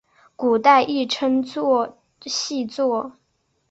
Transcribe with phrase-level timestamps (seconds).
[0.35, 3.13] 古代亦称作细作。